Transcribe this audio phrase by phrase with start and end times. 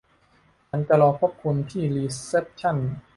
[0.69, 2.77] ฉันจะรอพบคุณที่รีเซ็ปชั่น